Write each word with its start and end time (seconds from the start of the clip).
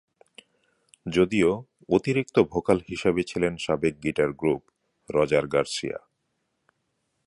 যদিও 1.05 1.49
অতিরিক্ত 1.89 2.35
ভোকাল 2.51 2.77
হিসাবে 2.89 3.21
ছিলেন 3.23 3.53
সাবেক 3.57 3.95
গিটার 4.03 4.31
গ্রুপ 4.31 4.61
রজার 5.09 5.45
গার্সিয়া। 5.47 5.99